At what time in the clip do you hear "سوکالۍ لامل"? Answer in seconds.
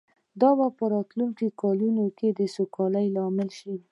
2.55-3.49